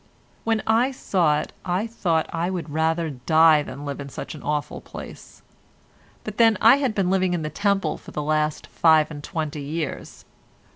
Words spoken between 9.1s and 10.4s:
and twenty years.